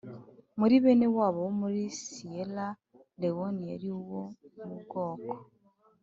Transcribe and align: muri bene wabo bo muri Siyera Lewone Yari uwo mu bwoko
muri 0.59 0.75
bene 0.83 1.07
wabo 1.17 1.39
bo 1.45 1.51
muri 1.61 1.81
Siyera 2.01 2.65
Lewone 3.21 3.61
Yari 3.71 3.87
uwo 3.99 4.21
mu 4.67 4.73
bwoko 4.81 4.99